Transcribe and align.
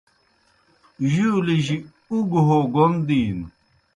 جُولِجیْ 1.11 1.77
اُگوْ 2.11 2.41
ہو 2.47 2.57
گوْن 2.73 2.93
دِینوْ۔ 3.07 3.47